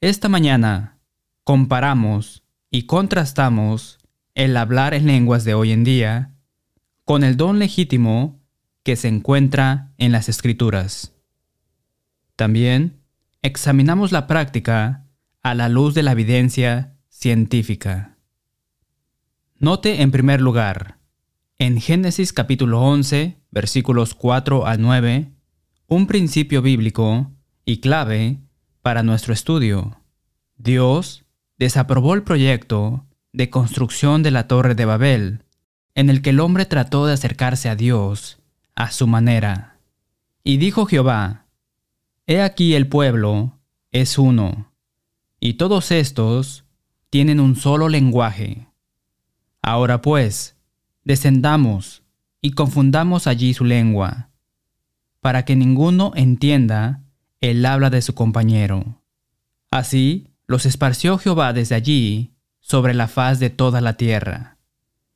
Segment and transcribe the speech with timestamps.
[0.00, 1.00] Esta mañana
[1.42, 3.98] comparamos y contrastamos
[4.36, 6.36] el hablar en lenguas de hoy en día
[7.04, 8.40] con el don legítimo
[8.84, 11.16] que se encuentra en las escrituras.
[12.36, 13.00] También
[13.42, 15.04] examinamos la práctica
[15.42, 18.18] a la luz de la evidencia científica.
[19.58, 20.98] Note en primer lugar,
[21.58, 25.32] en Génesis capítulo 11, versículos 4 al 9,
[25.88, 27.32] un principio bíblico
[27.64, 28.38] y clave
[28.82, 30.00] para nuestro estudio.
[30.56, 31.24] Dios
[31.58, 35.44] desaprobó el proyecto de construcción de la Torre de Babel,
[35.94, 38.38] en el que el hombre trató de acercarse a Dios
[38.74, 39.78] a su manera.
[40.44, 41.46] Y dijo Jehová,
[42.26, 43.58] He aquí el pueblo
[43.90, 44.72] es uno,
[45.40, 46.64] y todos estos
[47.10, 48.68] tienen un solo lenguaje.
[49.62, 50.56] Ahora pues,
[51.04, 52.02] descendamos
[52.40, 54.30] y confundamos allí su lengua,
[55.20, 57.02] para que ninguno entienda
[57.40, 59.02] el habla de su compañero.
[59.70, 64.58] Así los esparció Jehová desde allí sobre la faz de toda la tierra,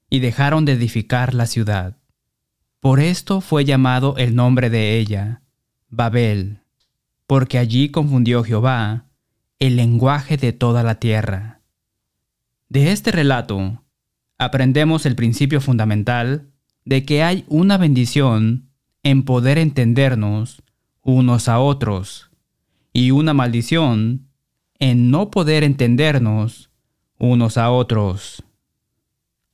[0.09, 1.97] y dejaron de edificar la ciudad.
[2.81, 5.43] Por esto fue llamado el nombre de ella,
[5.89, 6.61] Babel,
[7.27, 9.06] porque allí confundió Jehová
[9.59, 11.61] el lenguaje de toda la tierra.
[12.69, 13.83] De este relato
[14.39, 16.50] aprendemos el principio fundamental
[16.84, 18.70] de que hay una bendición
[19.03, 20.62] en poder entendernos
[21.03, 22.31] unos a otros
[22.92, 24.28] y una maldición
[24.78, 26.70] en no poder entendernos
[27.19, 28.42] unos a otros.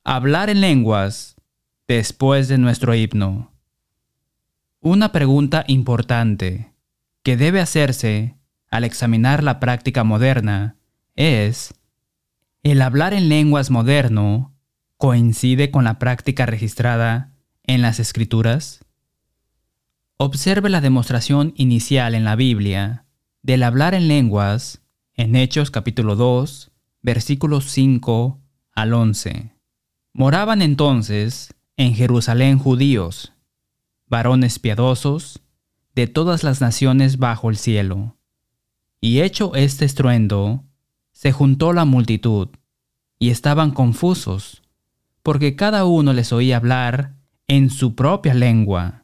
[0.04, 1.36] Hablar en lenguas
[1.86, 3.52] después de nuestro himno.
[4.80, 6.72] Una pregunta importante
[7.22, 8.36] que debe hacerse
[8.70, 10.76] al examinar la práctica moderna
[11.16, 11.74] es,
[12.62, 14.54] ¿el hablar en lenguas moderno
[14.96, 17.32] coincide con la práctica registrada
[17.64, 18.84] en las escrituras?
[20.20, 23.04] Observe la demostración inicial en la Biblia
[23.42, 24.82] del hablar en lenguas
[25.14, 28.40] en Hechos capítulo 2, versículos 5
[28.74, 29.52] al 11.
[30.12, 33.32] Moraban entonces en Jerusalén judíos,
[34.08, 35.40] varones piadosos,
[35.94, 38.16] de todas las naciones bajo el cielo.
[39.00, 40.64] Y hecho este estruendo,
[41.12, 42.48] se juntó la multitud,
[43.20, 44.64] y estaban confusos,
[45.22, 47.14] porque cada uno les oía hablar
[47.46, 48.97] en su propia lengua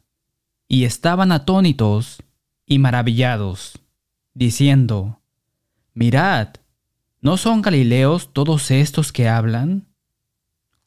[0.67, 2.23] y estaban atónitos
[2.65, 3.79] y maravillados,
[4.33, 5.21] diciendo,
[5.93, 6.49] Mirad,
[7.21, 9.87] ¿no son Galileos todos estos que hablan?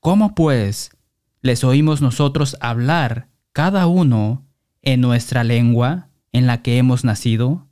[0.01, 0.91] ¿Cómo pues
[1.41, 4.47] les oímos nosotros hablar cada uno
[4.83, 7.69] en nuestra lengua en la que hemos nacido?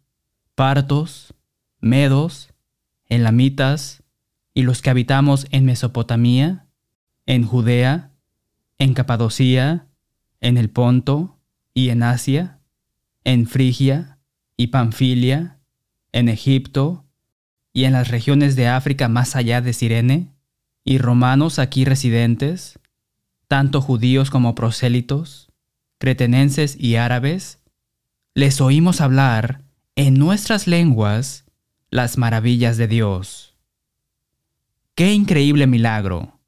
[0.55, 1.34] Partos,
[1.81, 2.50] medos,
[3.06, 4.03] elamitas
[4.55, 6.67] y los que habitamos en Mesopotamia,
[7.27, 8.12] en Judea,
[8.78, 9.87] en Capadocia,
[10.41, 11.36] en el Ponto,
[11.76, 12.59] y en Asia,
[13.22, 14.19] en Frigia
[14.56, 15.59] y Panfilia,
[16.10, 17.04] en Egipto
[17.75, 20.32] y en las regiones de África más allá de Sirene,
[20.84, 22.78] y romanos aquí residentes,
[23.47, 25.53] tanto judíos como prosélitos,
[25.98, 27.60] cretenenses y árabes,
[28.32, 29.60] les oímos hablar
[29.97, 31.44] en nuestras lenguas
[31.91, 33.54] las maravillas de Dios.
[34.94, 36.41] ¡Qué increíble milagro!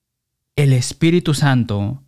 [0.56, 2.02] El Espíritu Santo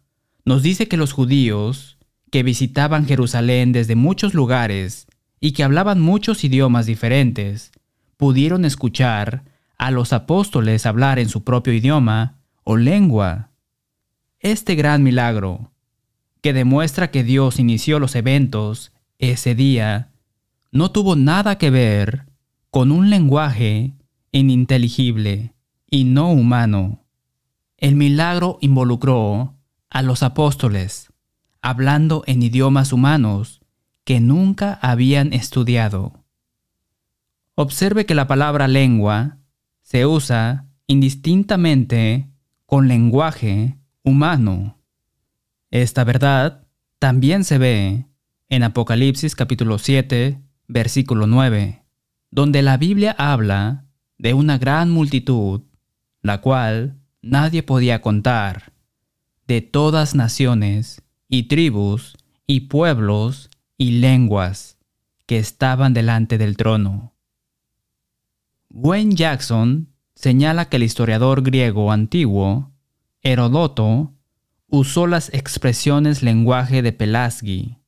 [0.47, 1.99] nos dice que los judíos
[2.31, 5.07] que visitaban Jerusalén desde muchos lugares
[5.41, 7.73] y que hablaban muchos idiomas diferentes,
[8.17, 9.45] pudieron escuchar
[9.79, 13.51] a los apóstoles hablar en su propio idioma o lengua.
[14.39, 15.73] Este gran milagro,
[16.43, 20.11] que demuestra que Dios inició los eventos ese día,
[20.73, 22.27] no tuvo nada que ver
[22.71, 23.95] con un lenguaje
[24.33, 25.55] ininteligible
[25.91, 27.05] y no humano.
[27.77, 29.57] El milagro involucró
[29.89, 31.10] a los apóstoles,
[31.63, 33.61] hablando en idiomas humanos
[34.05, 36.25] que nunca habían estudiado.
[37.55, 39.39] Observe que la palabra lengua
[39.83, 42.31] se usa indistintamente
[42.67, 44.79] con lenguaje humano.
[45.71, 46.67] Esta verdad
[46.99, 48.07] también se ve
[48.49, 51.85] en Apocalipsis capítulo 7, versículo 9,
[52.31, 53.87] donde la Biblia habla
[54.19, 55.63] de una gran multitud,
[56.23, 58.73] la cual nadie podía contar,
[59.47, 62.17] de todas naciones y tribus,
[62.47, 63.49] y pueblos,
[63.79, 64.77] y lenguas,
[65.27, 67.15] que estaban delante del trono.
[68.69, 72.73] Wayne Jackson señala que el historiador griego antiguo,
[73.23, 74.13] Herodoto,
[74.67, 77.79] usó las expresiones lenguaje de Pelasgi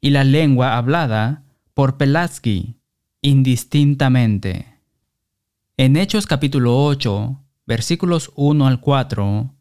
[0.00, 1.44] y la lengua hablada
[1.74, 2.76] por Pelasgi
[3.20, 4.80] indistintamente.
[5.76, 9.54] En Hechos capítulo 8, versículos 1 al 4,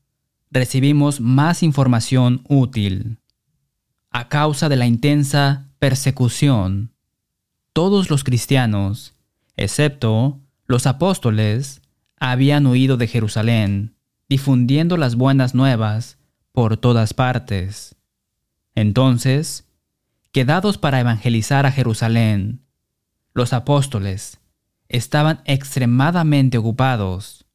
[0.52, 3.18] recibimos más información útil.
[4.12, 6.92] A causa de la intensa persecución,
[7.74, 9.14] todos los cristianos,
[9.56, 11.82] excepto Los apóstoles
[12.18, 13.96] habían huido de Jerusalén,
[14.30, 16.18] difundiendo las buenas nuevas
[16.54, 17.96] por todas partes.
[18.74, 19.68] Entonces,
[20.32, 22.62] quedados para evangelizar a Jerusalén,
[23.34, 24.40] los apóstoles
[24.88, 27.46] estaban extremadamente ocupados.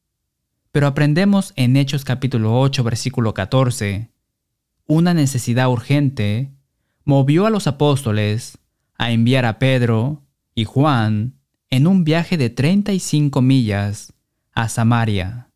[0.77, 4.11] Pero aprendemos en Hechos capítulo 8 versículo 14,
[4.85, 6.51] una necesidad urgente
[7.03, 8.59] movió a los apóstoles
[8.95, 10.21] a enviar a Pedro
[10.53, 11.33] y Juan
[11.71, 14.13] en un viaje de 35 millas
[14.53, 15.49] a Samaria.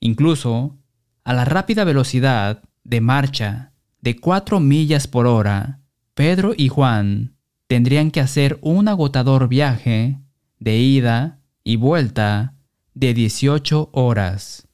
[0.00, 0.78] Incluso
[1.22, 3.70] a la rápida velocidad de marcha
[4.00, 5.78] de 4 millas por hora,
[6.14, 7.36] Pedro y Juan
[7.68, 10.18] tendrían que hacer un agotador viaje
[10.58, 12.53] de ida y vuelta
[12.94, 14.68] de 18 horas.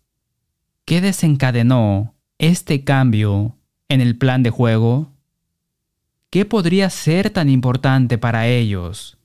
[0.84, 3.56] ¿Qué desencadenó este cambio
[3.88, 5.12] en el plan de juego?
[6.30, 9.18] ¿Qué podría ser tan importante para ellos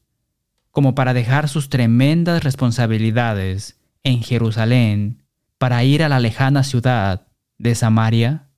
[0.71, 5.23] como para dejar sus tremendas responsabilidades en Jerusalén
[5.57, 7.27] para ir a la lejana ciudad
[7.57, 8.49] de Samaria?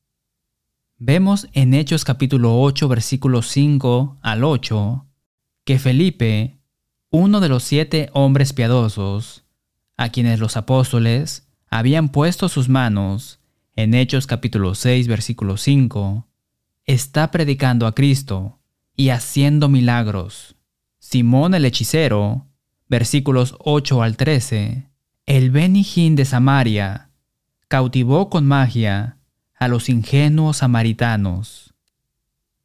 [0.97, 5.05] Vemos en Hechos capítulo 8 versículos 5 al 8
[5.65, 6.61] que Felipe,
[7.09, 9.46] uno de los siete hombres piadosos,
[9.97, 13.39] a quienes los apóstoles habían puesto sus manos
[13.75, 16.27] en Hechos capítulo 6 versículo 5,
[16.85, 18.59] está predicando a Cristo
[18.95, 20.55] y haciendo milagros.
[20.99, 22.47] Simón el hechicero,
[22.87, 24.89] versículos 8 al 13,
[25.25, 27.09] el Benijín de Samaria,
[27.67, 29.17] cautivó con magia
[29.55, 31.73] a los ingenuos samaritanos.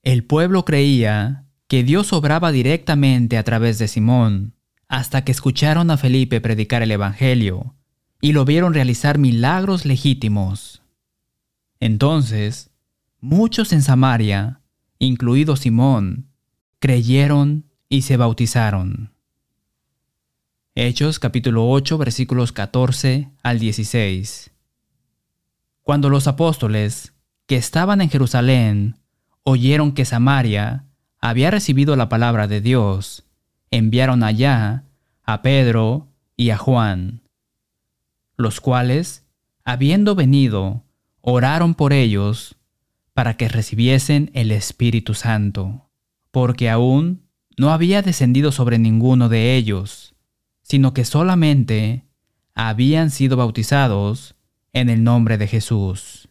[0.02, 4.54] El pueblo creía que Dios obraba directamente a través de Simón,
[4.92, 7.74] hasta que escucharon a Felipe predicar el Evangelio
[8.20, 10.82] y lo vieron realizar milagros legítimos.
[11.80, 12.68] Entonces,
[13.18, 14.60] muchos en Samaria,
[14.98, 16.28] incluido Simón,
[16.78, 19.14] creyeron y se bautizaron.
[20.74, 24.50] Hechos capítulo 8 versículos 14 al 16.
[25.82, 27.14] Cuando los apóstoles,
[27.46, 28.98] que estaban en Jerusalén,
[29.42, 30.84] oyeron que Samaria
[31.18, 33.24] había recibido la palabra de Dios,
[33.72, 34.84] enviaron allá
[35.24, 37.22] a Pedro y a Juan,
[38.36, 39.24] los cuales,
[39.64, 40.84] habiendo venido,
[41.22, 42.56] oraron por ellos
[43.14, 45.90] para que recibiesen el Espíritu Santo,
[46.30, 47.22] porque aún
[47.56, 50.14] no había descendido sobre ninguno de ellos,
[50.62, 52.04] sino que solamente
[52.54, 54.36] habían sido bautizados
[54.74, 56.28] en el nombre de Jesús.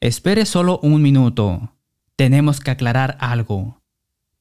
[0.00, 1.72] Espere solo un minuto.
[2.14, 3.80] Tenemos que aclarar algo.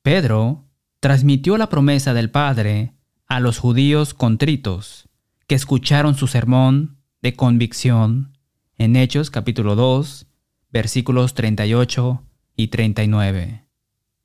[0.03, 0.66] Pedro
[1.07, 2.91] transmitió la promesa del Padre
[3.27, 5.07] a los judíos contritos,
[5.47, 8.37] que escucharon su sermón de convicción
[8.77, 10.27] en Hechos capítulo 2,
[10.69, 12.25] versículos 38
[12.57, 13.63] y 39.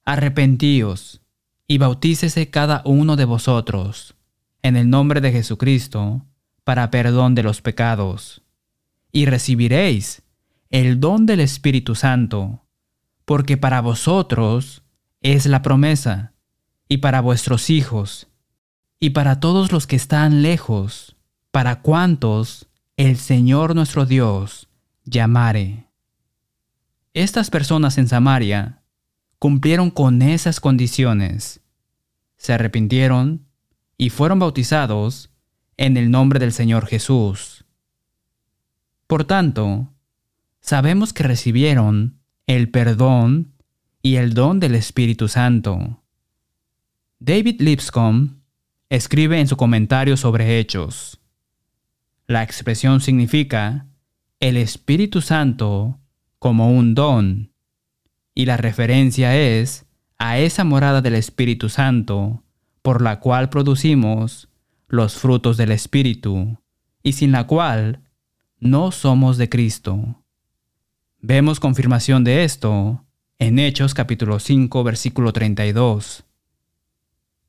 [0.04, 1.22] Arrepentíos
[1.68, 4.16] y bautícese cada uno de vosotros
[4.60, 6.26] en el nombre de Jesucristo
[6.64, 8.42] para perdón de los pecados,
[9.12, 10.24] y recibiréis
[10.68, 12.64] el don del Espíritu Santo,
[13.24, 14.82] porque para vosotros
[15.20, 16.31] es la promesa,
[16.92, 18.28] y para vuestros hijos,
[19.00, 21.16] y para todos los que están lejos,
[21.50, 22.66] para cuantos
[22.98, 24.68] el Señor nuestro Dios
[25.06, 25.86] llamare.
[27.14, 28.82] Estas personas en Samaria
[29.38, 31.62] cumplieron con esas condiciones,
[32.36, 33.46] se arrepintieron
[33.96, 35.30] y fueron bautizados
[35.78, 37.64] en el nombre del Señor Jesús.
[39.06, 39.94] Por tanto,
[40.60, 43.54] sabemos que recibieron el perdón
[44.02, 46.01] y el don del Espíritu Santo.
[47.24, 48.40] David Lipscomb
[48.90, 51.20] escribe en su comentario sobre Hechos.
[52.26, 53.86] La expresión significa
[54.40, 56.00] el Espíritu Santo
[56.40, 57.52] como un don,
[58.34, 59.86] y la referencia es
[60.18, 62.42] a esa morada del Espíritu Santo
[62.82, 64.48] por la cual producimos
[64.88, 66.58] los frutos del Espíritu,
[67.04, 68.00] y sin la cual
[68.58, 70.24] no somos de Cristo.
[71.20, 73.04] Vemos confirmación de esto
[73.38, 76.24] en Hechos capítulo 5 versículo 32.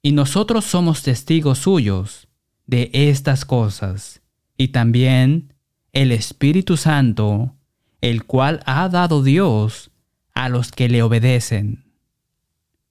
[0.04, 2.28] Y nosotros somos testigos suyos
[2.68, 4.22] de estas cosas,
[4.56, 5.56] y también
[5.92, 7.56] el Espíritu Santo,
[8.02, 9.90] el cual ha dado Dios
[10.36, 11.86] a los que le obedecen.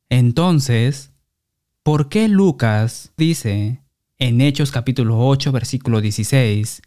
[0.09, 1.13] Entonces,
[1.85, 3.83] ¿por qué Lucas dice
[4.19, 6.83] en Hechos capítulo 8 versículo 16,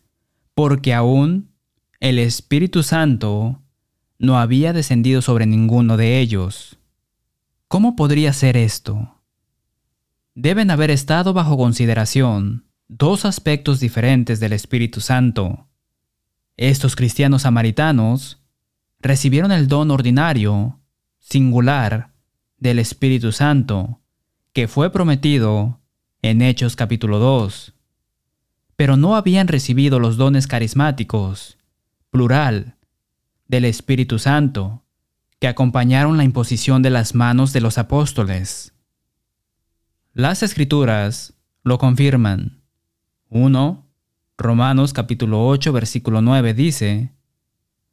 [0.54, 1.52] porque aún
[2.00, 3.62] el Espíritu Santo
[4.18, 6.78] no había descendido sobre ninguno de ellos.
[7.68, 9.15] ¿Cómo podría ser esto?
[10.38, 15.70] Deben haber estado bajo consideración dos aspectos diferentes del Espíritu Santo.
[16.58, 18.44] Estos cristianos samaritanos
[19.00, 20.82] recibieron el don ordinario,
[21.20, 22.12] singular,
[22.58, 24.02] del Espíritu Santo,
[24.52, 25.80] que fue prometido
[26.22, 27.74] en Hechos capítulo 2.
[28.76, 31.58] pero no habían recibido los dones carismáticos,
[32.10, 32.76] plural,
[33.48, 34.84] del Espíritu Santo,
[35.40, 38.75] que acompañaron la imposición de las manos de los apóstoles.
[40.18, 42.62] Las escrituras lo confirman.
[43.28, 43.86] 1.
[44.38, 47.12] Romanos capítulo 8 versículo 9 dice,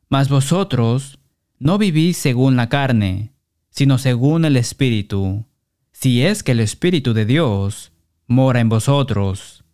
[0.09, 1.19] Mas vosotros
[1.59, 3.33] no vivís según la carne,
[3.71, 5.47] sino según el Espíritu,
[5.91, 7.91] si es que el Espíritu de Dios
[8.29, 9.65] mora en vosotros.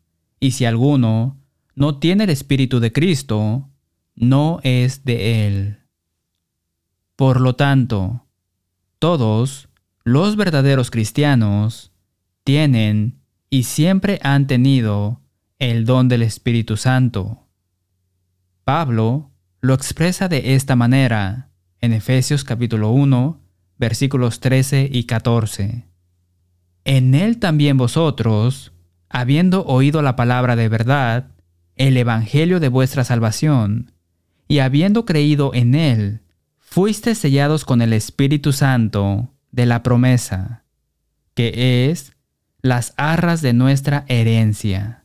[0.41, 1.37] Y si alguno
[1.75, 3.69] no tiene el Espíritu de Cristo,
[4.15, 5.81] no es de él.
[7.15, 8.25] Por lo tanto,
[8.99, 9.69] todos
[10.03, 11.88] los verdaderos cristianos
[12.49, 15.21] tienen y siempre han tenido
[15.59, 17.47] el don del Espíritu Santo.
[18.65, 21.51] Pablo lo expresa de esta manera
[21.83, 23.39] en Efesios capítulo 1,
[23.77, 25.85] versículos 13 y 14.
[26.85, 28.73] En él también vosotros,
[29.11, 31.33] habiendo oído la palabra de verdad,
[31.77, 33.93] el Evangelio de vuestra salvación,
[34.49, 36.23] y habiendo creído en él,
[36.57, 40.65] fuiste sellados con el Espíritu Santo de la promesa,
[41.35, 42.15] que es
[42.61, 45.05] las arras de nuestra herencia.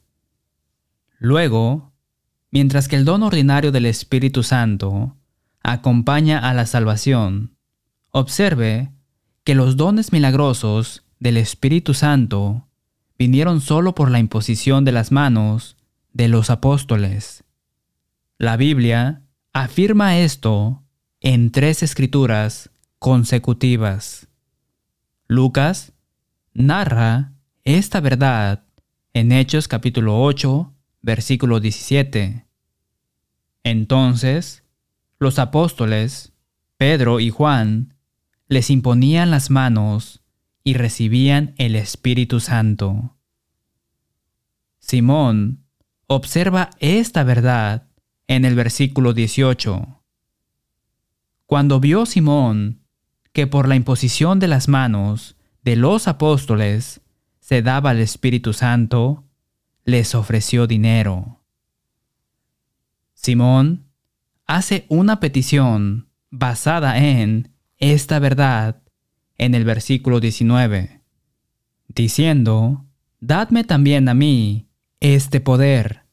[1.20, 1.94] Luego,
[2.52, 5.16] mientras que el don ordinario del Espíritu Santo
[5.62, 7.56] acompaña a la salvación,
[8.12, 8.92] observe
[9.44, 12.68] que los dones milagrosos del Espíritu Santo
[13.18, 15.78] vinieron solo por la imposición de las manos
[16.12, 17.44] de los apóstoles.
[18.38, 19.22] La Biblia
[19.54, 20.84] afirma esto
[21.22, 24.28] en tres escrituras consecutivas.
[25.28, 25.94] Lucas
[26.54, 27.34] narra
[27.66, 28.66] esta verdad
[29.14, 32.46] en Hechos capítulo 8, versículo 17.
[33.64, 34.64] Entonces,
[35.18, 36.34] los apóstoles,
[36.76, 37.96] Pedro y Juan,
[38.50, 40.22] les imponían las manos
[40.66, 43.16] y recibían el Espíritu Santo.
[44.80, 45.64] Simón
[46.08, 47.88] observa esta verdad
[48.28, 50.04] en el versículo 18.
[51.46, 52.82] Cuando vio Simón
[53.32, 57.00] que por la imposición de las manos de los apóstoles
[57.44, 59.26] se daba al Espíritu Santo,
[59.84, 61.42] les ofreció dinero.
[63.16, 63.90] Simón
[64.48, 68.82] hace una petición basada en esta verdad
[69.38, 71.02] en el versículo 19,
[71.90, 72.86] diciendo,
[73.20, 74.70] Dadme también a mí
[75.02, 76.04] este poder,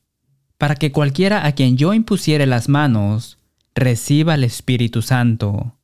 [0.59, 3.39] para que cualquiera a quien yo impusiere las manos
[3.73, 5.79] reciba el Espíritu Santo.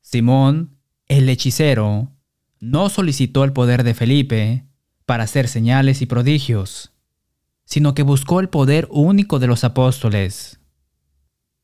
[0.00, 0.76] Simón,
[1.06, 2.15] el hechicero,
[2.60, 4.66] no solicitó el poder de Felipe
[5.04, 6.92] para hacer señales y prodigios,
[7.64, 10.60] sino que buscó el poder único de los apóstoles.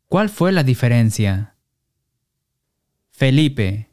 [0.09, 1.57] ¿Cuál fue la diferencia?
[3.11, 3.91] Felipe,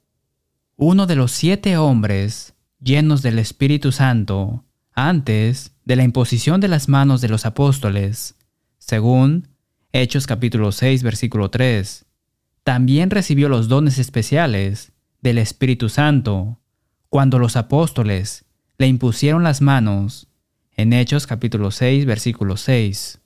[0.75, 6.89] uno de los siete hombres llenos del Espíritu Santo antes de la imposición de las
[6.89, 8.35] manos de los apóstoles,
[8.77, 9.47] según
[9.91, 12.05] Hechos capítulo 6 versículo 3,
[12.63, 14.91] también recibió los dones especiales
[15.21, 16.58] del Espíritu Santo
[17.09, 18.45] cuando los apóstoles
[18.77, 20.27] le impusieron las manos
[20.75, 23.19] en Hechos capítulo 6 versículo 6.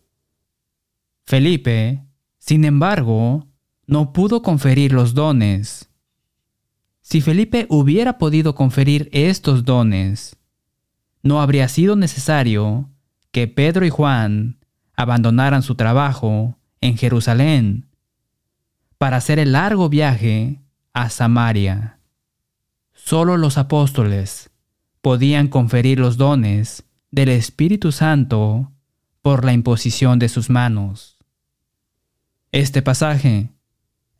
[1.25, 2.03] Felipe,
[2.39, 3.47] sin embargo,
[3.85, 5.89] no pudo conferir los dones.
[7.01, 10.37] Si Felipe hubiera podido conferir estos dones,
[11.21, 12.89] no habría sido necesario
[13.31, 14.57] que Pedro y Juan
[14.95, 17.89] abandonaran su trabajo en Jerusalén
[18.97, 20.61] para hacer el largo viaje
[20.93, 21.92] a Samaria.
[23.05, 24.49] Solo los apóstoles
[25.01, 28.71] podían conferir los dones del Espíritu Santo
[29.21, 31.17] por la imposición de sus manos.
[32.53, 33.49] Este pasaje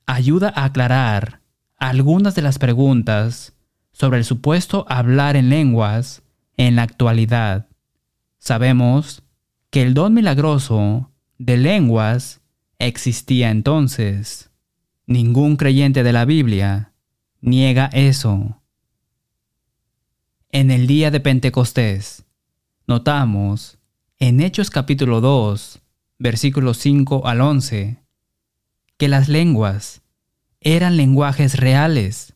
[0.06, 1.40] ayuda a aclarar
[1.78, 3.54] algunas de las preguntas
[3.94, 6.22] sobre el supuesto hablar en lenguas
[6.58, 7.70] en la actualidad.
[8.38, 9.24] Sabemos
[9.70, 12.42] que el don milagroso de lenguas
[12.80, 14.52] existía entonces.
[15.08, 16.92] Ningún creyente de la Biblia
[17.40, 18.60] niega eso.
[20.56, 22.26] En el día de Pentecostés,
[22.86, 23.80] notamos
[24.20, 25.82] en Hechos capítulo 2,
[26.20, 28.04] versículos 5 al 11,
[28.98, 30.04] que las lenguas
[30.62, 32.36] eran lenguajes reales.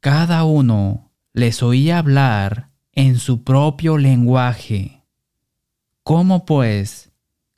[0.00, 5.02] Cada uno les oía hablar en su propio lenguaje.
[6.04, 7.12] ¿Cómo pues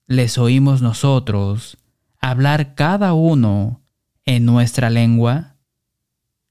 [0.09, 1.79] les oímos nosotros
[2.21, 3.81] hablar cada uno
[4.25, 5.55] en nuestra lengua?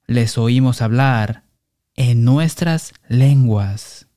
[0.05, 1.43] Les oímos hablar
[1.98, 4.08] en nuestras lenguas.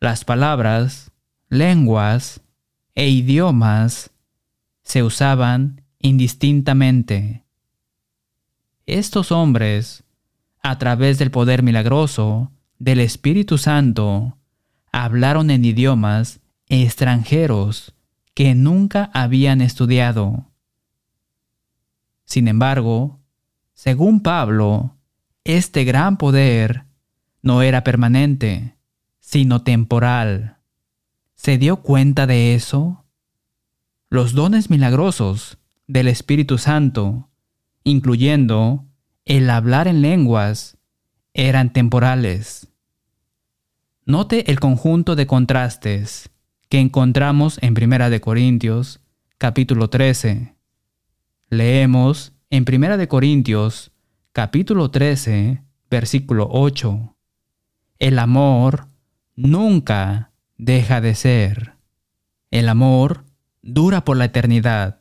[0.00, 1.10] Las palabras,
[1.48, 2.40] lenguas
[2.94, 4.12] e idiomas
[4.82, 7.44] se usaban indistintamente.
[8.86, 10.04] Estos hombres,
[10.62, 14.38] a través del poder milagroso del Espíritu Santo,
[14.92, 17.94] hablaron en idiomas extranjeros
[18.34, 20.46] que nunca habían estudiado.
[22.24, 23.18] Sin embargo,
[23.74, 24.97] según Pablo,
[25.44, 26.84] este gran poder
[27.42, 28.76] no era permanente,
[29.20, 30.58] sino temporal.
[31.34, 33.04] ¿Se dio cuenta de eso?
[34.10, 37.28] Los dones milagrosos del Espíritu Santo,
[37.84, 38.86] incluyendo
[39.24, 40.78] el hablar en lenguas,
[41.34, 42.68] eran temporales.
[44.04, 46.30] Note el conjunto de contrastes
[46.68, 49.00] que encontramos en Primera de Corintios,
[49.36, 50.54] capítulo 13.
[51.50, 53.92] Leemos en Primera de Corintios,
[54.32, 57.16] capítulo 13, versículo 8.
[57.98, 58.86] El amor
[59.34, 61.74] nunca deja de ser.
[62.50, 63.24] El amor
[63.62, 65.00] dura por la eternidad.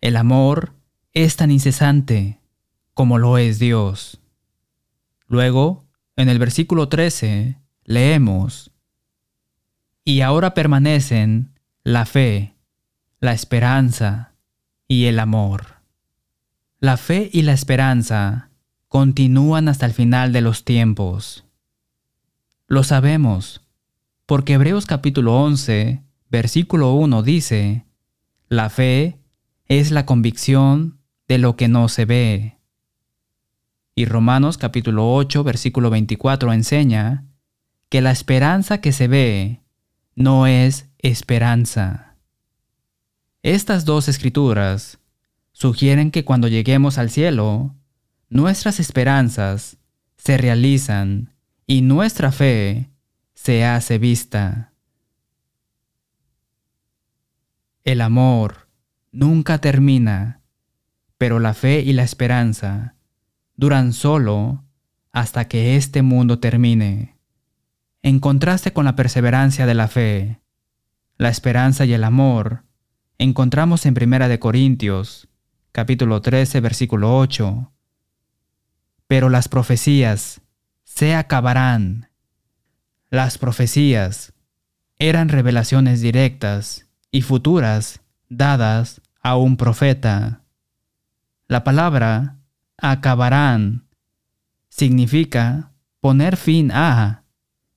[0.00, 0.74] El amor
[1.12, 2.40] es tan incesante
[2.94, 4.20] como lo es Dios.
[5.26, 5.84] Luego,
[6.16, 8.70] en el versículo 13, leemos,
[10.04, 12.54] y ahora permanecen la fe,
[13.20, 14.34] la esperanza
[14.86, 15.73] y el amor.
[16.84, 18.50] La fe y la esperanza
[18.88, 21.46] continúan hasta el final de los tiempos.
[22.66, 23.62] Lo sabemos,
[24.26, 27.86] porque Hebreos capítulo 11, versículo 1 dice,
[28.50, 29.18] La fe
[29.66, 32.58] es la convicción de lo que no se ve.
[33.94, 37.24] Y Romanos capítulo 8, versículo 24 enseña
[37.88, 39.62] que la esperanza que se ve
[40.16, 42.18] no es esperanza.
[43.42, 44.98] Estas dos escrituras
[45.54, 47.74] sugieren que cuando lleguemos al cielo,
[48.28, 49.78] nuestras esperanzas
[50.16, 51.32] se realizan
[51.66, 52.90] y nuestra fe
[53.32, 54.72] se hace vista.
[57.84, 58.68] El amor
[59.12, 60.42] nunca termina,
[61.18, 62.96] pero la fe y la esperanza
[63.56, 64.64] duran solo
[65.12, 67.16] hasta que este mundo termine.
[68.02, 70.40] En contraste con la perseverancia de la fe,
[71.16, 72.64] la esperanza y el amor,
[73.18, 75.28] encontramos en Primera de Corintios,
[75.74, 77.72] capítulo 13, versículo 8.
[79.08, 80.40] Pero las profecías
[80.84, 82.10] se acabarán.
[83.10, 84.34] Las profecías
[85.00, 90.44] eran revelaciones directas y futuras dadas a un profeta.
[91.48, 92.36] La palabra
[92.76, 93.88] acabarán
[94.68, 97.24] significa poner fin a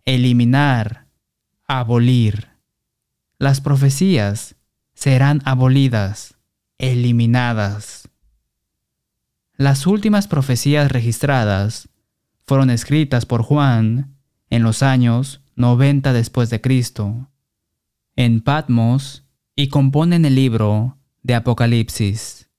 [0.05, 1.07] eliminar,
[1.67, 2.49] abolir.
[3.39, 4.55] Las profecías
[4.93, 6.36] serán abolidas,
[6.77, 8.09] eliminadas.
[9.55, 11.89] Las últimas profecías registradas
[12.45, 14.15] fueron escritas por Juan
[14.49, 17.29] en los años 90 después de Cristo,
[18.15, 22.49] en Patmos y componen el libro de Apocalipsis.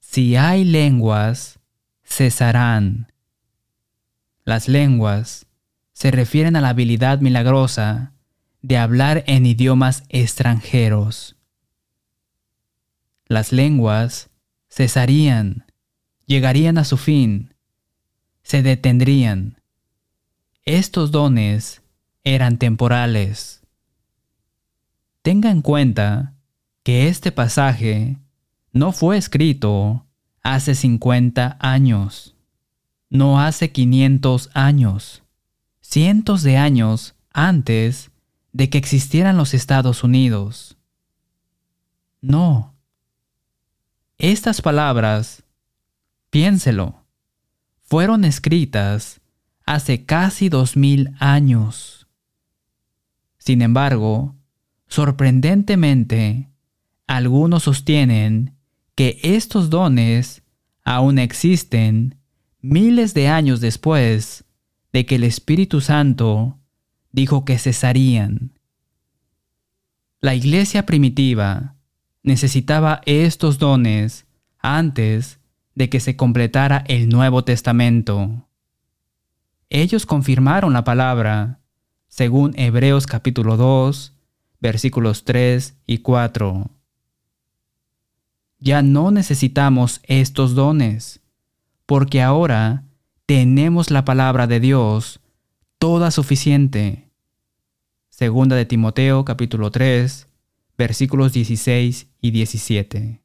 [0.00, 1.60] Si hay lenguas,
[2.02, 3.12] cesarán.
[4.44, 5.46] Las lenguas
[5.92, 8.14] se refieren a la habilidad milagrosa
[8.62, 11.35] de hablar en idiomas extranjeros.
[13.26, 14.30] Las lenguas
[14.68, 15.66] cesarían,
[16.26, 17.54] llegarían a su fin,
[18.42, 19.60] se detendrían.
[20.64, 21.82] Estos dones
[22.24, 23.62] eran temporales.
[25.22, 26.34] Tenga en cuenta
[26.82, 28.16] que este pasaje
[28.72, 30.06] no fue escrito
[30.42, 32.36] hace 50 años,
[33.10, 35.22] no hace 500 años
[35.86, 38.10] cientos de años antes
[38.52, 40.76] de que existieran los Estados Unidos.
[42.20, 42.75] No.
[44.18, 45.42] Estas palabras,
[46.30, 47.04] piénselo,
[47.82, 49.20] fueron escritas
[49.66, 52.06] hace casi dos mil años.
[53.36, 54.34] Sin embargo,
[54.88, 56.48] sorprendentemente,
[57.06, 58.56] algunos sostienen
[58.94, 60.42] que estos dones
[60.82, 62.16] aún existen
[62.62, 64.44] miles de años después
[64.94, 66.58] de que el Espíritu Santo
[67.12, 68.58] dijo que cesarían.
[70.20, 71.75] La iglesia primitiva
[72.26, 74.26] necesitaba estos dones
[74.58, 75.38] antes
[75.74, 78.48] de que se completara el Nuevo Testamento.
[79.70, 81.60] Ellos confirmaron la palabra,
[82.08, 84.12] según Hebreos capítulo 2,
[84.60, 86.70] versículos 3 y 4.
[88.58, 91.20] Ya no necesitamos estos dones,
[91.84, 92.84] porque ahora
[93.26, 95.20] tenemos la palabra de Dios
[95.78, 97.08] toda suficiente.
[98.08, 100.26] Segunda de Timoteo capítulo 3,
[100.76, 103.22] versículos 16 y 17.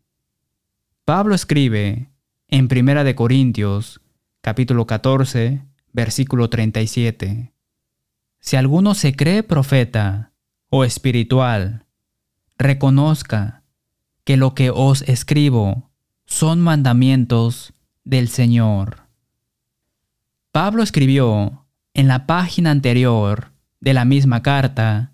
[1.05, 2.09] Pablo escribe
[2.47, 4.01] en Primera de Corintios
[4.41, 5.61] capítulo 14,
[5.93, 7.53] versículo 37.
[8.39, 10.31] Si alguno se cree profeta
[10.69, 11.85] o espiritual,
[12.57, 13.63] reconozca
[14.23, 15.91] que lo que os escribo
[16.25, 19.07] son mandamientos del Señor.
[20.51, 25.13] Pablo escribió en la página anterior de la misma carta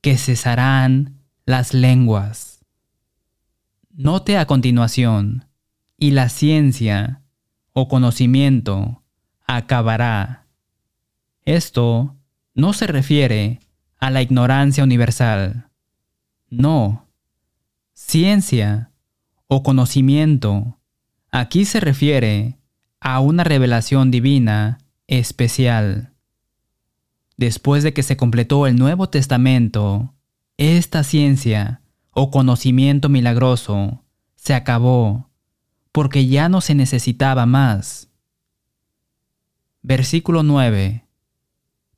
[0.00, 1.15] que cesarán
[1.46, 2.64] las lenguas.
[3.90, 5.46] Note a continuación,
[5.96, 7.22] y la ciencia
[7.72, 9.04] o conocimiento
[9.46, 10.48] acabará.
[11.44, 12.16] Esto
[12.52, 13.60] no se refiere
[13.98, 15.70] a la ignorancia universal.
[16.50, 17.08] No.
[17.94, 18.90] Ciencia
[19.46, 20.80] o conocimiento
[21.30, 22.58] aquí se refiere
[22.98, 26.12] a una revelación divina especial.
[27.36, 30.15] Después de que se completó el Nuevo Testamento,
[30.58, 34.02] esta ciencia o conocimiento milagroso
[34.36, 35.28] se acabó
[35.92, 38.08] porque ya no se necesitaba más.
[39.82, 41.04] Versículo 9.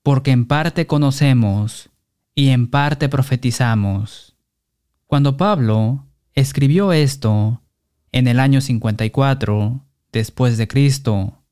[0.03, 1.91] Porque en parte conocemos
[2.35, 4.37] y en parte profetizamos.
[5.07, 7.63] Cuando Pablo escribió esto
[8.11, 11.43] en el año 54 después de Cristo,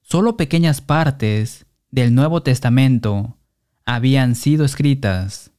[0.00, 3.36] solo pequeñas partes del Nuevo Testamento
[3.84, 5.51] habían sido escritas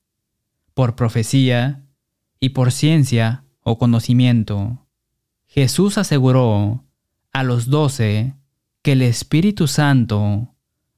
[0.74, 1.84] por profecía
[2.40, 4.86] y por ciencia o conocimiento.
[5.48, 6.84] Jesús aseguró
[7.32, 8.36] a los doce
[8.82, 10.54] que el Espíritu Santo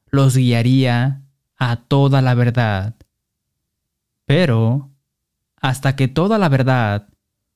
[0.09, 1.21] los guiaría
[1.57, 2.95] a toda la verdad.
[4.25, 4.91] Pero,
[5.61, 7.09] hasta que toda la verdad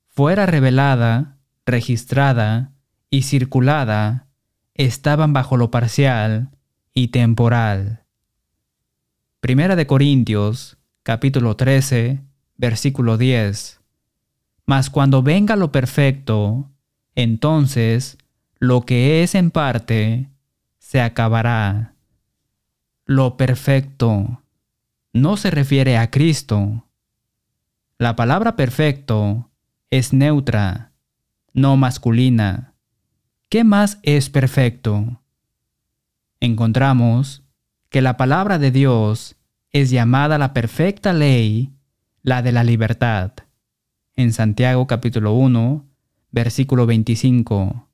[0.07, 2.73] fuera revelada, registrada
[3.09, 4.27] y circulada,
[4.73, 6.51] estaban bajo lo parcial
[6.93, 8.03] y temporal.
[9.39, 12.21] Primera de Corintios, capítulo 13,
[12.57, 13.79] versículo 10.
[14.65, 16.69] Mas cuando venga lo perfecto,
[17.15, 18.17] entonces
[18.59, 20.29] lo que es en parte
[20.77, 21.95] se acabará.
[23.05, 24.43] Lo perfecto
[25.13, 26.85] no se refiere a Cristo.
[27.97, 29.49] La palabra perfecto
[29.89, 30.91] es neutra,
[31.53, 32.73] no masculina.
[33.49, 35.19] ¿Qué más es perfecto?
[36.39, 37.43] encontramos
[37.89, 39.35] que la palabra de Dios
[39.71, 41.73] es llamada la perfecta ley,
[42.23, 43.33] la de la libertad.
[44.15, 45.85] En Santiago capítulo 1,
[46.31, 47.87] versículo 25.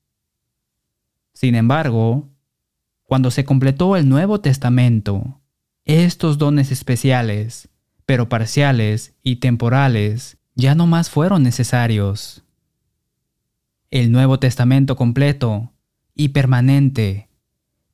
[1.34, 2.30] Sin embargo,
[3.04, 5.40] cuando se completó el Nuevo Testamento,
[5.84, 7.68] estos dones especiales,
[8.06, 12.42] pero parciales y temporales, ya no más fueron necesarios.
[13.90, 15.72] El Nuevo Testamento completo
[16.14, 17.28] y permanente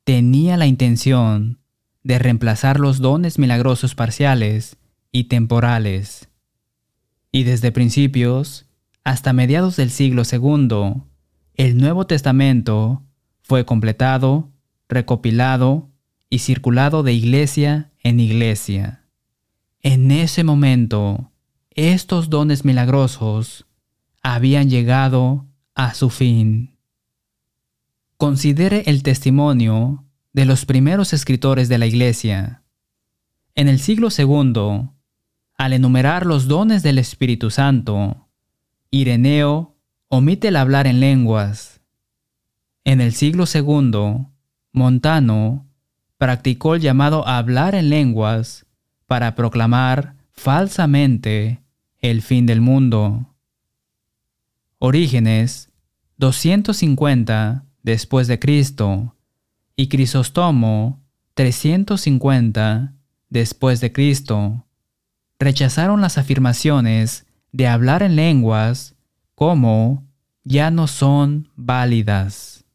[0.05, 1.59] tenía la intención
[2.03, 4.77] de reemplazar los dones milagrosos parciales
[5.11, 6.29] y temporales.
[7.31, 8.65] Y desde principios
[9.03, 11.01] hasta mediados del siglo II,
[11.55, 13.03] el Nuevo Testamento
[13.41, 14.51] fue completado,
[14.87, 15.89] recopilado
[16.29, 19.05] y circulado de iglesia en iglesia.
[19.81, 21.31] En ese momento,
[21.71, 23.65] estos dones milagrosos
[24.21, 26.77] habían llegado a su fin.
[28.17, 30.02] Considere el testimonio
[30.33, 32.63] de los primeros escritores de la Iglesia.
[33.55, 34.89] En el siglo II,
[35.57, 38.27] al enumerar los dones del Espíritu Santo,
[38.89, 39.75] Ireneo
[40.07, 41.81] omite el hablar en lenguas.
[42.83, 44.25] En el siglo II,
[44.71, 45.67] Montano
[46.17, 48.65] practicó el llamado hablar en lenguas
[49.05, 51.61] para proclamar falsamente
[51.99, 53.35] el fin del mundo.
[54.79, 55.69] Orígenes
[56.17, 59.15] 250 después de Cristo
[59.75, 61.01] y Crisóstomo
[61.33, 62.93] 350
[63.29, 64.65] después de Cristo
[65.39, 68.95] rechazaron las afirmaciones de hablar en lenguas
[69.35, 70.05] como
[70.43, 72.65] ya no son válidas.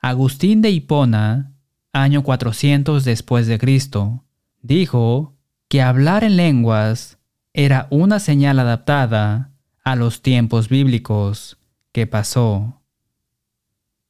[0.00, 1.52] Agustín de Hipona,
[1.92, 4.24] año 400 después de Cristo,
[4.62, 5.34] dijo
[5.68, 7.18] que hablar en lenguas
[7.52, 9.50] era una señal adaptada
[9.84, 11.58] a los tiempos bíblicos
[11.92, 12.80] que pasó.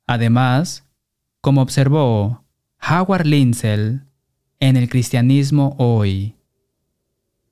[0.06, 0.84] Además,
[1.40, 2.44] como observó
[2.88, 4.02] Howard Lindsell
[4.58, 6.36] en el cristianismo hoy,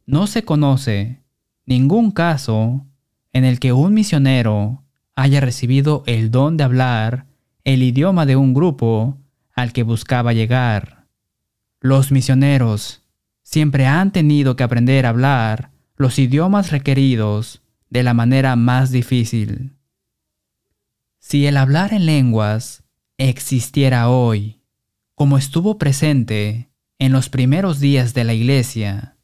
[0.07, 1.23] no se conoce
[1.65, 2.87] ningún caso
[3.33, 7.27] en el que un misionero haya recibido el don de hablar
[7.65, 9.19] el idioma de un grupo
[9.53, 11.07] al que buscaba llegar.
[11.81, 13.03] Los misioneros
[13.43, 19.77] siempre han tenido que aprender a hablar los idiomas requeridos de la manera más difícil.
[21.19, 22.85] Si el hablar en lenguas
[23.19, 24.63] existiera hoy,
[25.15, 29.17] como estuvo presente en los primeros días de la Iglesia,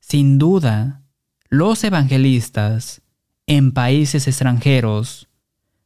[0.00, 1.02] sin duda,
[1.48, 3.02] los evangelistas
[3.46, 5.28] en países extranjeros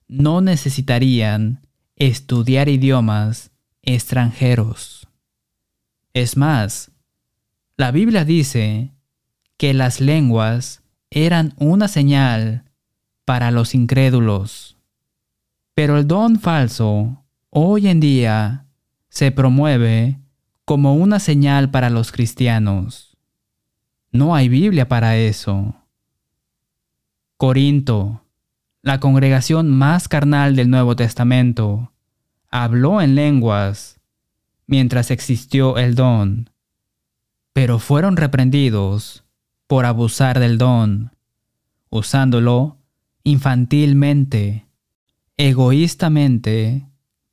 [0.08, 3.50] no necesitarían estudiar idiomas
[3.82, 5.06] extranjeros.
[6.14, 6.90] Es más,
[7.76, 8.92] la Biblia dice
[9.58, 12.64] que las lenguas eran una señal
[13.24, 14.76] para los incrédulos.
[15.74, 17.25] Pero el don falso
[17.58, 18.66] hoy en día
[19.08, 20.20] se promueve
[20.66, 23.16] como una señal para los cristianos.
[24.12, 25.74] No hay Biblia para eso.
[27.38, 28.26] Corinto,
[28.82, 31.94] la congregación más carnal del Nuevo Testamento,
[32.50, 34.00] habló en lenguas
[34.66, 36.50] mientras existió el don,
[37.54, 39.24] pero fueron reprendidos
[39.66, 41.16] por abusar del don,
[41.88, 42.76] usándolo
[43.24, 44.66] infantilmente,
[45.38, 46.86] egoístamente,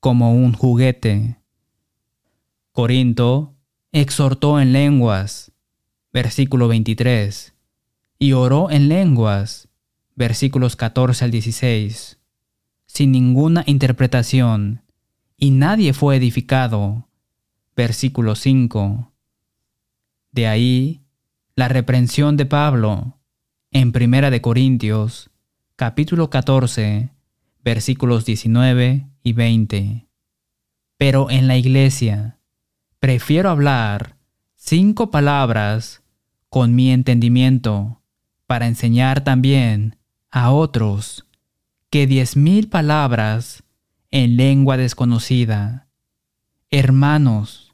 [0.04, 1.38] como un juguete.
[2.74, 3.56] Corinto
[3.94, 5.54] exhortó en lenguas,
[6.12, 7.56] versículo 23,
[8.20, 9.70] y oró en lenguas,
[10.14, 12.20] versículos 14 al 16,
[12.86, 14.82] sin ninguna interpretación,
[15.38, 17.08] y nadie fue edificado,
[17.74, 19.14] versículo 5.
[20.34, 21.06] De ahí
[21.56, 23.22] la reprensión de Pablo
[23.72, 25.30] en Primera de Corintios,
[25.78, 27.10] capítulo 14,
[27.64, 30.08] versículos 19 y 20.
[30.98, 32.40] Pero en la iglesia
[33.00, 34.18] prefiero hablar
[34.56, 36.04] cinco palabras
[36.50, 38.02] con mi entendimiento
[38.46, 39.98] para enseñar también
[40.30, 41.26] a otros
[41.90, 43.64] que diez mil palabras
[44.12, 45.88] en lengua desconocida.
[46.70, 47.74] Hermanos,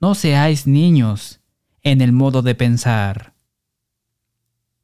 [0.00, 1.40] no seáis niños
[1.82, 3.34] en el modo de pensar.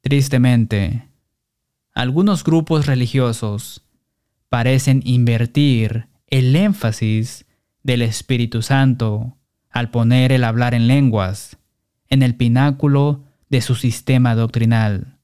[0.02, 1.08] Tristemente,
[1.92, 3.84] algunos grupos religiosos
[4.50, 7.46] parecen invertir el énfasis
[7.82, 9.38] del Espíritu Santo
[9.70, 11.56] al poner el hablar en lenguas
[12.08, 15.18] en el pináculo de su sistema doctrinal.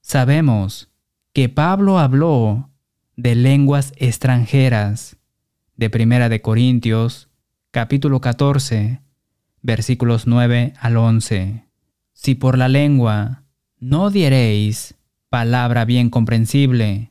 [0.00, 0.90] Sabemos
[1.34, 2.70] que Pablo habló
[3.16, 5.18] de lenguas extranjeras
[5.76, 7.28] de Primera de Corintios,
[7.70, 9.02] capítulo 14,
[9.60, 11.64] versículos 9 al 11.
[12.14, 13.44] Si por la lengua
[13.78, 14.94] no diereis
[15.28, 17.10] palabra bien comprensible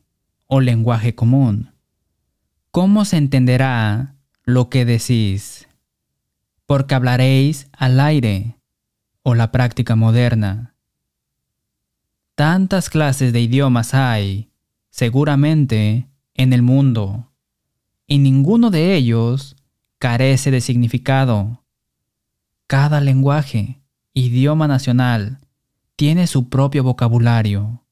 [0.52, 1.76] o lenguaje común,
[2.72, 5.68] ¿cómo se entenderá lo que decís?
[6.66, 8.58] Porque hablaréis al aire
[9.22, 10.74] o la práctica moderna.
[12.34, 14.50] Tantas clases de idiomas hay,
[14.90, 17.32] seguramente, en el mundo,
[18.08, 19.56] y ninguno de ellos
[20.00, 21.64] carece de significado.
[22.66, 23.84] Cada lenguaje,
[24.16, 25.42] idioma nacional,
[25.96, 27.84] tiene su propio vocabulario.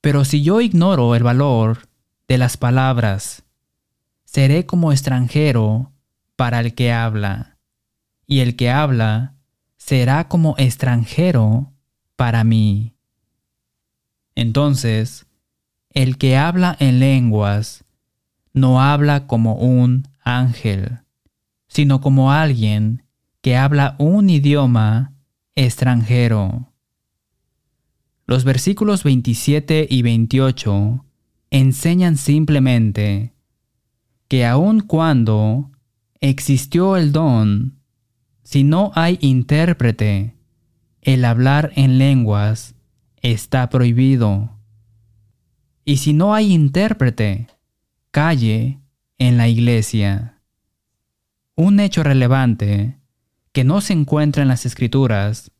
[0.00, 1.88] Pero si yo ignoro el valor
[2.28, 3.42] de las palabras,
[4.24, 5.92] seré como extranjero
[6.36, 7.58] para el que habla,
[8.26, 9.34] y el que habla
[9.76, 11.72] será como extranjero
[12.16, 12.94] para mí.
[14.34, 15.26] Entonces,
[15.90, 17.84] el que habla en lenguas
[18.52, 21.00] no habla como un ángel,
[21.66, 23.04] sino como alguien
[23.42, 25.12] que habla un idioma
[25.54, 26.69] extranjero.
[28.30, 31.04] Los versículos 27 y 28
[31.50, 33.34] enseñan simplemente
[34.28, 35.72] que aun cuando
[36.20, 37.80] existió el don,
[38.44, 40.36] si no hay intérprete,
[41.02, 42.76] el hablar en lenguas
[43.20, 44.56] está prohibido.
[45.84, 47.48] Y si no hay intérprete,
[48.12, 48.78] calle
[49.18, 50.40] en la iglesia.
[51.56, 52.96] Un hecho relevante
[53.50, 55.50] que no se encuentra en las escrituras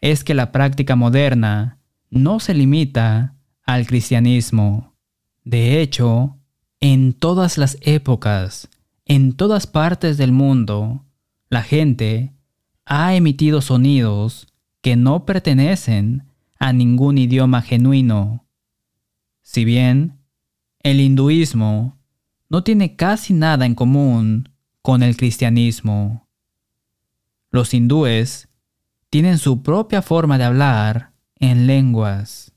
[0.00, 1.80] es que la práctica moderna
[2.14, 4.94] no se limita al cristianismo.
[5.42, 6.38] De hecho,
[6.80, 8.68] en todas las épocas,
[9.04, 11.04] en todas partes del mundo,
[11.48, 12.32] la gente
[12.86, 14.46] ha emitido sonidos
[14.80, 18.46] que no pertenecen a ningún idioma genuino.
[19.42, 20.20] Si bien
[20.84, 21.98] el hinduismo
[22.48, 24.50] no tiene casi nada en común
[24.82, 26.28] con el cristianismo,
[27.50, 28.48] los hindúes
[29.10, 31.13] tienen su propia forma de hablar
[31.50, 32.52] en lenguas.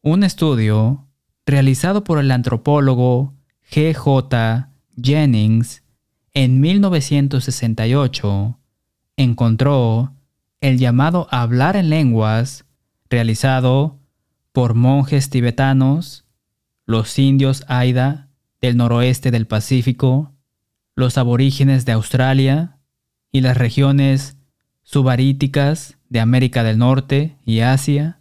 [0.00, 1.08] Un estudio
[1.44, 3.34] realizado por el antropólogo
[3.68, 3.94] G.
[3.94, 4.70] J.
[5.02, 5.82] Jennings
[6.34, 8.60] en 1968
[9.16, 10.14] encontró
[10.60, 12.64] el llamado hablar en lenguas
[13.10, 13.98] realizado
[14.52, 16.24] por monjes tibetanos,
[16.86, 18.28] los indios Aida
[18.60, 20.32] del noroeste del Pacífico,
[20.94, 22.78] los aborígenes de Australia,
[23.32, 24.36] y las regiones
[24.84, 28.20] subaríticas de América del Norte y Asia,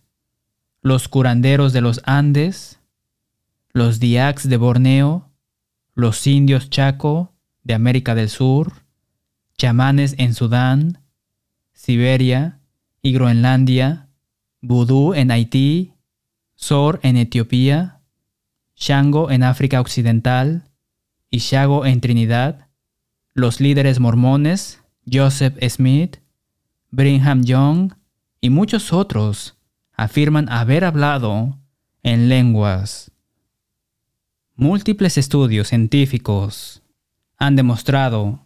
[0.81, 2.79] los curanderos de los Andes,
[3.71, 5.29] los diacs de Borneo,
[5.93, 8.73] los indios Chaco de América del Sur,
[9.59, 11.03] chamanes en Sudán,
[11.73, 12.57] Siberia
[13.03, 14.07] y Groenlandia,
[14.59, 15.93] vudú en Haití,
[16.55, 17.99] Sor en Etiopía,
[18.75, 20.67] Shango en África Occidental
[21.29, 22.69] y Shago en Trinidad,
[23.35, 26.22] los líderes mormones Joseph Smith,
[26.95, 27.95] Brigham Young
[28.39, 29.57] y muchos otros
[29.93, 31.57] afirman haber hablado
[32.03, 33.09] en lenguas.
[34.55, 36.83] Múltiples estudios científicos
[37.35, 38.45] han demostrado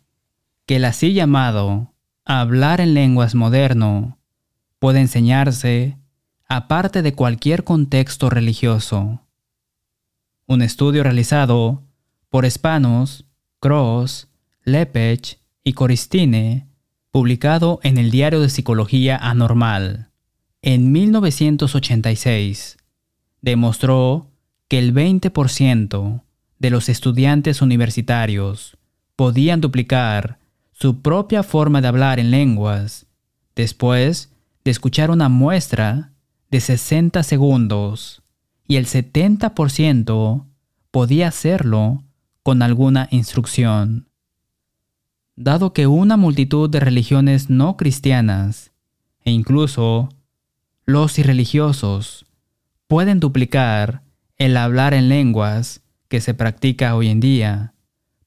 [0.66, 4.18] que el así llamado hablar en lenguas moderno
[4.80, 5.98] puede enseñarse
[6.48, 9.24] aparte de cualquier contexto religioso.
[10.46, 11.84] Un estudio realizado
[12.30, 13.26] por Spanos,
[13.60, 14.30] Cross,
[14.64, 16.66] Lepech y Coristine,
[17.17, 20.12] publicado en el Diario de Psicología Anormal
[20.62, 22.77] en 1986,
[23.41, 24.30] demostró
[24.67, 26.21] que el 20%
[26.60, 28.77] de los estudiantes universitarios
[29.15, 30.38] podían duplicar
[30.73, 33.08] su propia forma de hablar en lenguas
[33.56, 34.32] después
[34.63, 36.12] de escuchar una muestra
[36.51, 38.21] de 60 segundos
[38.67, 40.45] y el 70%
[40.91, 42.03] podía hacerlo
[42.43, 44.07] con alguna instrucción.
[45.39, 48.71] Dado que una multitud de religiones no cristianas
[49.23, 50.10] e incluso
[50.84, 52.26] los irreligiosos
[52.88, 54.02] pueden duplicar
[54.38, 57.76] el hablar en lenguas que se practica hoy en día,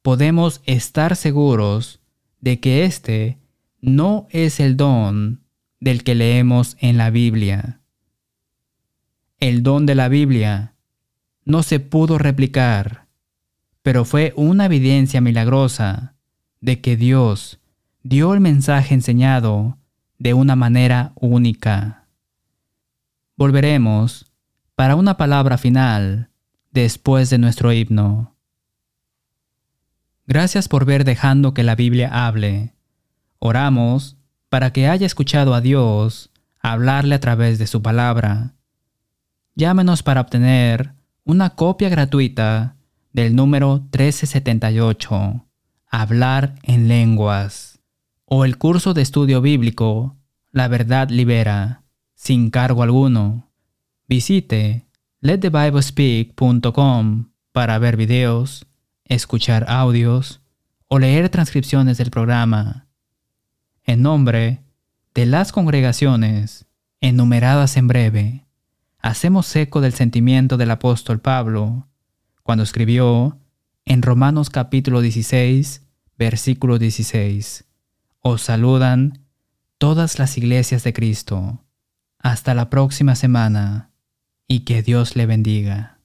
[0.03, 1.99] podemos estar seguros
[2.41, 3.39] de que este
[3.81, 5.41] no es el don
[5.81, 7.81] del que leemos en la Biblia.
[9.41, 10.75] El don de la Biblia
[11.45, 13.09] no se pudo replicar,
[13.83, 16.15] pero fue una evidencia milagrosa
[16.61, 17.59] de que Dios
[18.03, 19.79] dio el mensaje enseñado
[20.19, 22.07] de una manera única.
[23.37, 24.31] Volveremos
[24.75, 26.31] para una palabra final
[26.73, 28.37] después de nuestro himno.
[30.27, 32.75] Gracias por ver dejando que la Biblia hable.
[33.39, 34.17] Oramos
[34.49, 38.55] para que haya escuchado a Dios hablarle a través de su palabra.
[39.55, 40.93] Llámenos para obtener
[41.25, 42.77] una copia gratuita
[43.13, 45.47] del número 1378,
[45.93, 47.81] Hablar en lenguas,
[48.25, 50.17] o el curso de estudio bíblico,
[50.53, 51.83] La verdad libera,
[52.15, 53.51] sin cargo alguno.
[54.07, 54.87] Visite
[55.21, 58.69] letthebiblespeak.com para ver videos,
[59.05, 60.43] escuchar audios
[60.87, 62.87] o leer transcripciones del programa.
[63.85, 64.63] En nombre
[65.15, 66.67] de las congregaciones
[67.01, 68.47] enumeradas en breve,
[69.01, 71.89] hacemos eco del sentimiento del apóstol Pablo
[72.45, 73.41] cuando escribió
[73.91, 75.83] en Romanos capítulo 16,
[76.17, 77.65] versículo 16,
[78.21, 79.27] Os saludan
[79.79, 81.65] todas las iglesias de Cristo.
[82.17, 83.91] Hasta la próxima semana
[84.47, 85.99] y que Dios le bendiga.